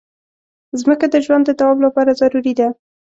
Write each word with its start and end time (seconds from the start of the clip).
مځکه 0.71 1.05
د 1.09 1.15
ژوند 1.25 1.43
د 1.45 1.51
دوام 1.59 1.79
لپاره 1.85 2.17
ضروري 2.21 2.53
ده. 2.59 2.67